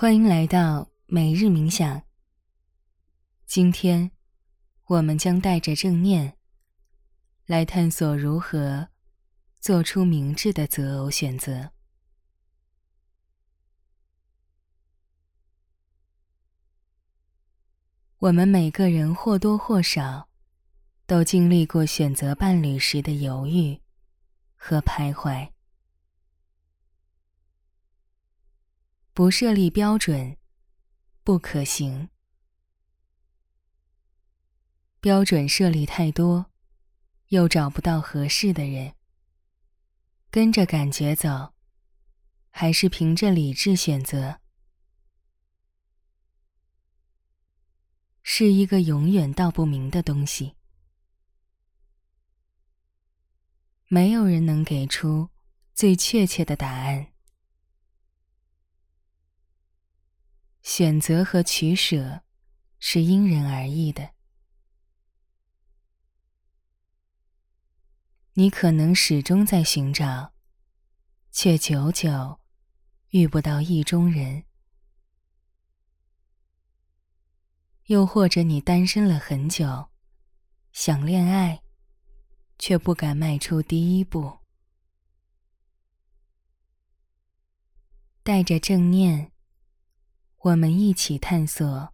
[0.00, 2.02] 欢迎来到每日冥想。
[3.44, 4.10] 今天，
[4.86, 6.38] 我们将带着正念
[7.44, 8.88] 来探索如何
[9.60, 11.72] 做出明智的择偶选择。
[18.20, 20.30] 我们每个人或多或少
[21.06, 23.78] 都经历过选择伴侣时的犹豫
[24.56, 25.50] 和徘徊。
[29.12, 30.36] 不设立标准，
[31.24, 32.08] 不可行。
[35.00, 36.46] 标准设立太多，
[37.28, 38.94] 又找不到合适的人。
[40.30, 41.52] 跟着感觉走，
[42.50, 44.40] 还是凭着理智选择？
[48.22, 50.54] 是一个永远道不明的东西，
[53.88, 55.30] 没有人能给出
[55.74, 57.09] 最确切的答案。
[60.62, 62.22] 选择和取舍
[62.78, 64.10] 是因人而异的，
[68.34, 70.32] 你可能始终在寻找，
[71.30, 72.40] 却久久
[73.10, 74.44] 遇不到意中人。
[77.86, 79.90] 又或者你单身了很久，
[80.72, 81.62] 想恋爱，
[82.58, 84.38] 却不敢迈出第一步。
[88.22, 89.32] 带着正念，
[90.42, 91.92] 我们一起探索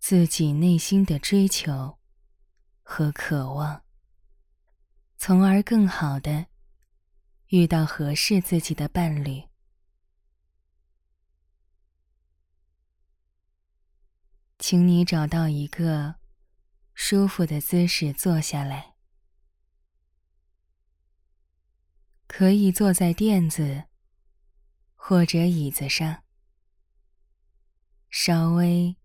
[0.00, 2.00] 自己内心的追求
[2.82, 3.84] 和渴望，
[5.16, 6.46] 从而更好的
[7.46, 9.44] 遇到合适自己的伴侣。
[14.58, 16.16] 请你找到一个
[16.94, 18.96] 舒服的姿势坐下来，
[22.26, 23.84] 可以坐在垫子
[24.96, 26.24] 或者椅子上，
[28.10, 28.96] 稍微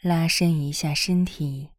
[0.00, 1.70] 拉伸一下身体，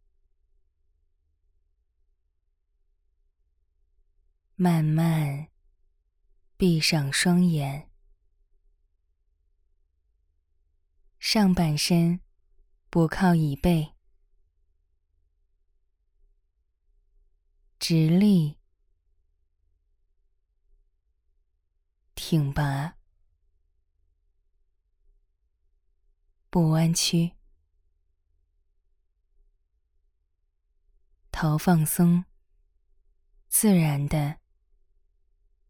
[4.56, 5.50] 慢慢
[6.56, 7.90] 闭上双眼，
[11.20, 12.22] 上半身。
[12.90, 13.96] 不靠椅背，
[17.80, 18.60] 直立、
[22.14, 23.00] 挺拔、
[26.54, 27.32] 不弯曲，
[31.32, 32.26] 头放松，
[33.48, 34.38] 自然的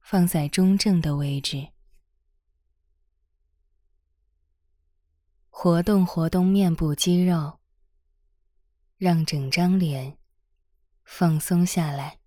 [0.02, 1.72] 放在中正的位置。
[5.48, 7.62] 活动活动面部肌肉，
[8.98, 10.18] 让整张脸
[11.06, 12.20] 放松下来。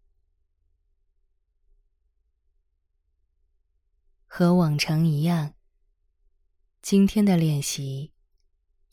[4.25, 5.53] 和往常一样，
[6.81, 8.15] 今天的练习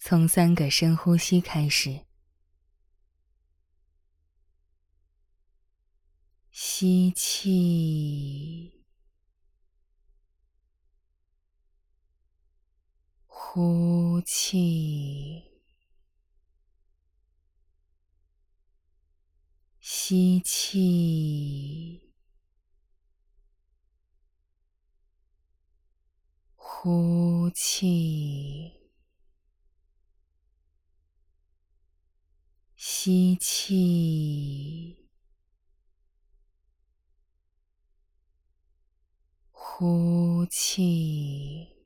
[0.05, 2.01] 从三个深呼吸开始：
[6.51, 8.83] 吸气。
[13.25, 15.61] 呼气，
[19.79, 22.11] 吸气，
[26.55, 28.42] 呼气，
[33.05, 35.09] 吸气，
[39.51, 41.85] 呼气。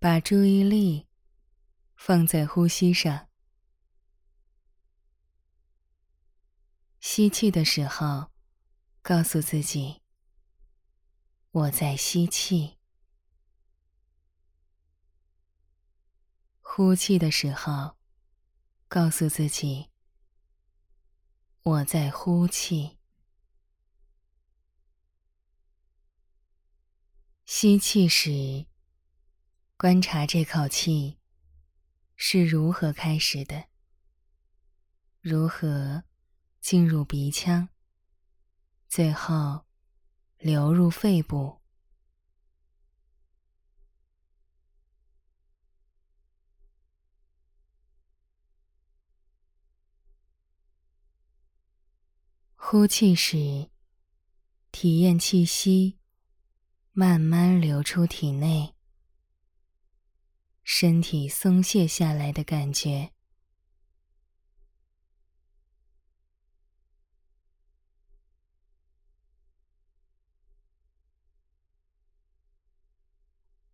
[0.00, 1.06] 把注意力
[1.94, 3.28] 放在呼吸上。
[6.98, 8.32] 吸气的时候，
[9.00, 10.02] 告诉自己
[11.52, 12.73] ：“我在吸气。”
[16.76, 17.94] 呼气的时候，
[18.88, 19.90] 告诉自己
[21.62, 22.98] ：“我在呼气。”
[27.46, 28.66] 吸气时。
[29.76, 31.20] 观察这口气
[32.16, 33.66] 是如何开始的，
[35.20, 36.02] 如何
[36.60, 37.68] 进入鼻腔，
[38.88, 39.64] 最后
[40.38, 41.63] 流入肺部。
[52.76, 53.70] 呼气时
[54.72, 56.00] 体验气息
[56.90, 58.74] 慢慢流出体内
[60.64, 63.12] 身体松懈下来的感觉。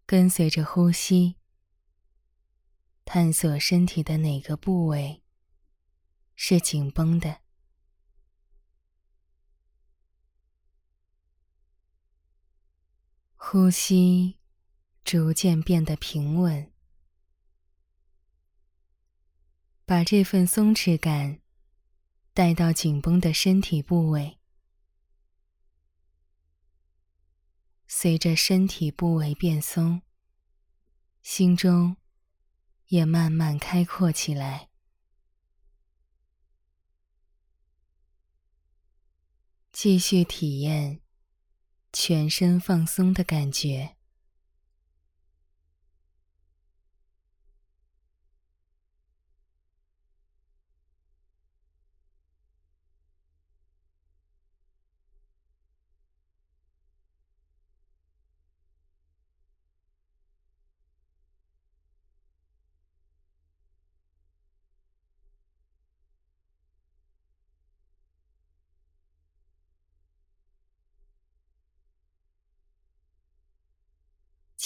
[0.04, 1.36] 跟随着呼吸
[3.06, 5.22] 探索身体的哪个部位
[6.34, 7.40] 是紧绷的
[13.52, 14.38] 呼吸
[15.02, 16.70] 逐渐变得平稳，
[19.84, 21.40] 把这份松弛感
[22.32, 24.38] 带到紧绷的身体部位。
[27.88, 30.02] 随着身体部位变松，
[31.20, 31.96] 心中
[32.86, 34.70] 也慢慢开阔起来。
[39.72, 41.00] 继续体验
[42.02, 43.90] 全身放松的感觉。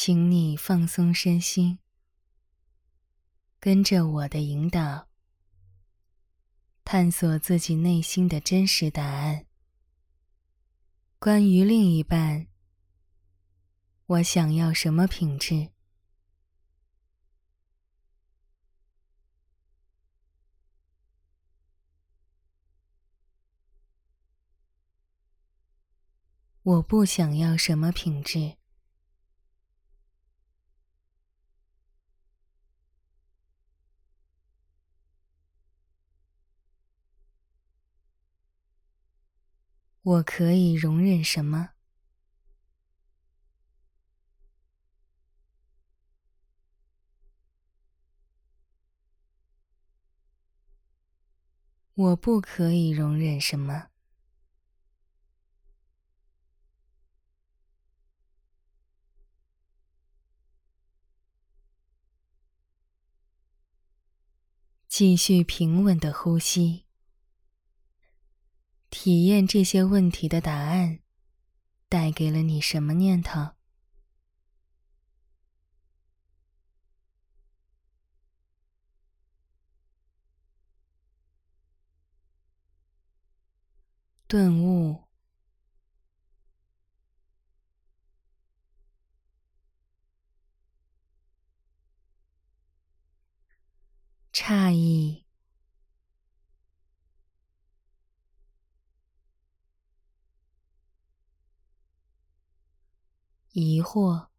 [0.07, 1.79] 请你放松身心，
[3.59, 5.09] 跟着我的引导，
[6.85, 9.47] 探索自己内心的真实答案。
[11.19, 12.49] 关于另一半，
[14.05, 15.71] 我想要什么品质？
[26.63, 28.59] 我不想要什么品质？
[40.05, 41.71] 我可以容忍什么？
[51.95, 53.89] 我不可以容忍什么？
[64.87, 66.84] 继续平稳的呼吸。
[68.97, 71.01] 体验这些问题的答案，
[71.89, 73.51] 带给了你什么念头？
[84.29, 85.03] 顿悟、
[94.33, 95.25] 诧异。
[103.57, 104.31] 疑惑，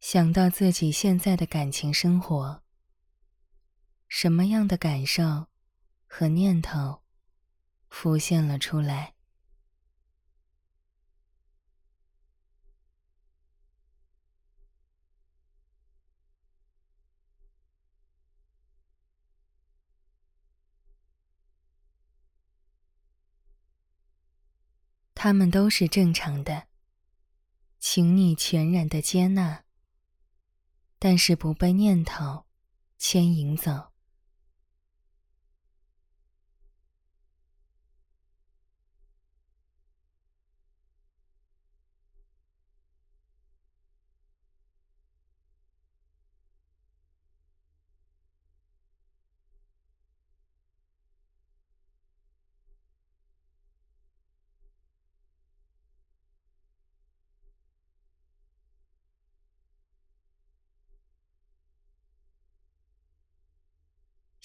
[0.00, 2.62] 想到自己现在的感情生活，
[4.08, 5.48] 什么样的感受
[6.06, 7.02] 和念头
[7.90, 9.11] 浮现了出来？
[25.24, 26.66] 他们都是正常的，
[27.78, 29.62] 请你全然的接纳，
[30.98, 32.44] 但是不被念头
[32.98, 33.91] 牵引走。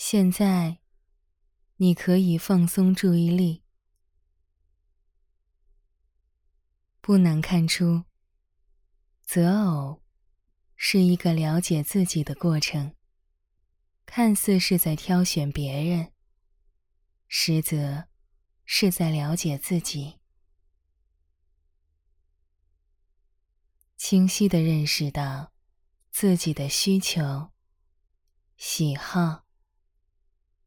[0.10, 0.80] 现在，
[1.76, 3.66] 你可以放松注意力。
[7.02, 8.06] 不难看出，
[9.22, 10.02] 择偶
[10.78, 12.96] 是一个了解自己的过程。
[14.06, 16.14] 看似是在挑选别人，
[17.28, 18.08] 实则
[18.64, 20.20] 是在了解自己。
[23.98, 25.52] 清晰的认识到
[26.10, 27.52] 自己的需求、
[28.56, 29.47] 喜好。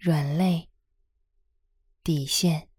[0.03, 0.71] 软肋、
[2.03, 2.71] 底线，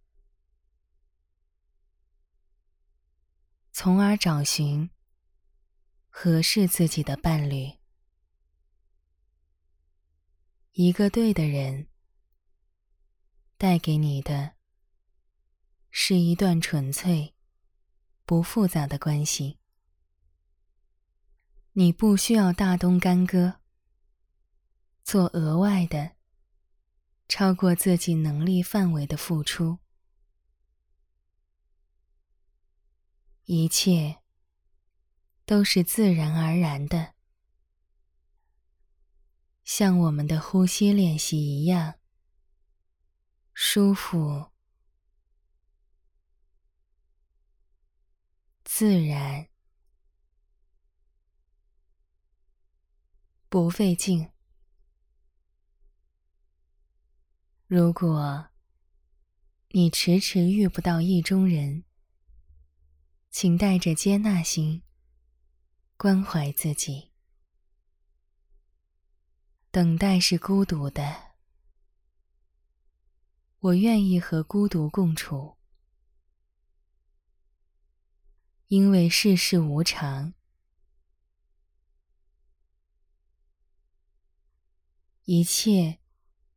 [3.72, 4.90] 从而找寻
[6.10, 7.74] 合适自己的伴侣。
[10.72, 11.88] 一个对的人，
[13.56, 14.56] 带给你的
[15.92, 17.36] 是一段纯粹、
[18.26, 19.60] 不复杂的关系。
[21.74, 23.60] 你不需要大动干戈，
[25.04, 26.16] 做额外的、
[27.34, 29.80] 超过自己能力范围的付出。
[33.46, 34.22] 一切
[35.46, 37.14] 都是自然而然的，
[39.64, 41.96] 像我们的呼吸练习一样，
[43.54, 44.52] 舒服、
[48.66, 49.48] 自然、
[53.48, 54.30] 不费劲。
[57.74, 58.50] 如果
[59.70, 61.86] 你迟迟遇不到意中人，
[63.30, 64.84] 请带着接纳心，
[65.96, 67.12] 关怀自己。
[69.72, 71.36] 等待是孤独的，
[73.60, 75.56] 我愿意和孤独共处，
[78.68, 80.34] 因为世事无常，
[85.24, 86.01] 一切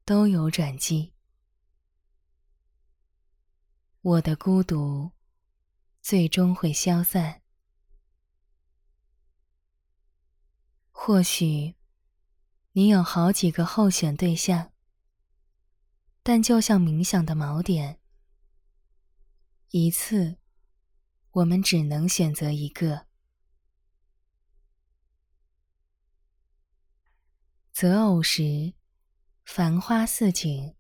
[0.05, 1.13] 都有转机。
[4.01, 5.15] 我的孤独。
[6.05, 7.41] 最终会消散。
[10.91, 11.77] 或许
[12.73, 14.75] 你有好几个候选对象，
[16.23, 17.99] 但就像冥想的锚点，
[19.71, 20.37] 一次
[21.31, 23.07] 我们只能选择一个。
[27.73, 28.75] 择偶时，
[29.45, 30.75] 繁花似锦，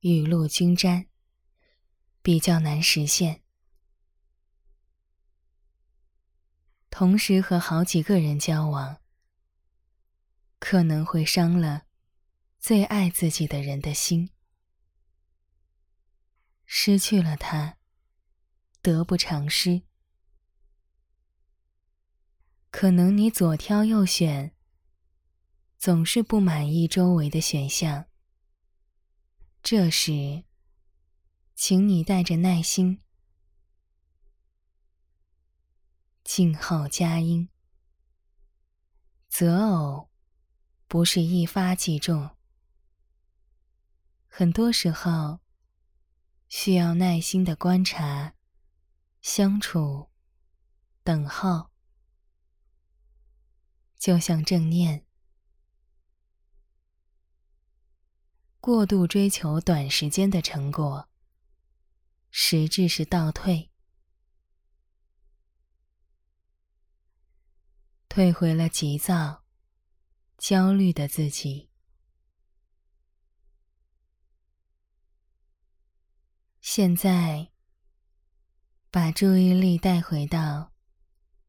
[0.00, 1.08] 雨露均沾，
[2.22, 3.42] 比较难实现。
[6.88, 9.02] 同时和好几个人交往，
[10.58, 11.82] 可能会伤了
[12.58, 14.30] 最爱自己的人的心。
[16.64, 17.78] 失去了他，
[18.80, 19.82] 得不偿失。
[22.70, 24.54] 可能你左挑右选，
[25.78, 28.06] 总是不满意周围的选项。
[29.62, 30.42] 这时，
[31.54, 33.00] 请你带着耐心。
[36.24, 37.48] 静候佳音。
[39.28, 40.10] 择偶
[40.88, 42.30] 不是一发即中，
[44.26, 45.38] 很多时候
[46.48, 48.34] 需要耐心的观察、
[49.20, 50.08] 相处、
[51.04, 51.70] 等候。
[53.96, 55.04] 就像正念，
[58.68, 61.08] 过度追求短时间的成果，
[62.30, 63.70] 实质是倒退。
[68.10, 69.42] 退回了急躁、
[70.36, 71.70] 焦虑的自己。
[76.60, 77.50] 现在，
[78.90, 80.74] 把注意力带回到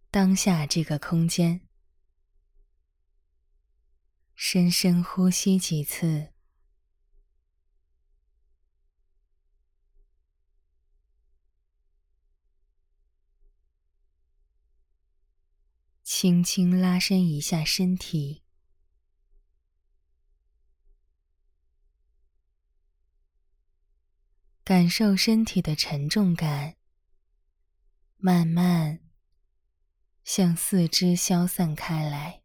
[0.09, 1.67] 当下这个空间，
[4.35, 6.31] 深深呼吸几次。
[16.21, 18.43] 轻轻拉伸一下身体，
[24.65, 26.75] 感受身体的沉重感，
[28.17, 28.99] 慢慢
[30.25, 32.43] 向四肢消散开来，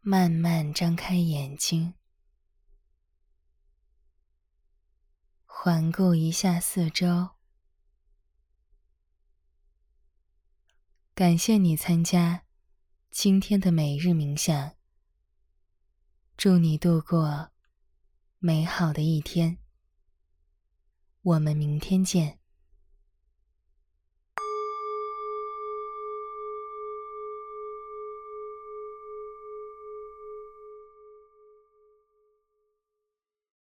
[0.00, 1.92] 慢慢张开眼睛，
[5.44, 7.35] 环顾一下四周。
[11.16, 12.42] 感谢你参加
[13.10, 14.72] 今天的每日冥想。
[16.36, 17.48] 祝你度过
[18.38, 19.56] 美好的一天。
[21.22, 22.38] 我们明天见。